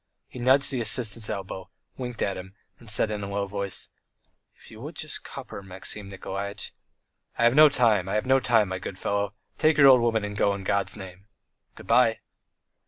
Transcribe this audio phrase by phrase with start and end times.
[0.27, 3.89] He nudged the assistant's elbow, winked at him, and said in a low voice:
[4.55, 6.73] "If you would just cup her, Maxim Nikolaitch."
[7.37, 9.35] "I have no time, I have no time, my good fellow.
[9.59, 11.27] Take your old woman and go in God's name.
[11.75, 12.17] Goodbye."